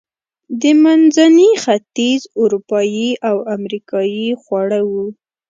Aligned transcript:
د 0.61 0.63
منځني 0.83 1.49
ختیځ، 1.63 2.21
اروپایي 2.41 3.09
او 3.29 3.37
امریکایي 3.55 4.27
خواړه 4.41 4.79
و. 4.89 4.91